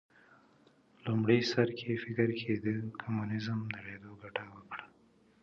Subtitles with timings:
[1.05, 4.87] لومړي سر کې فکر کېده کمونیزم نړېدو ګټه وکړي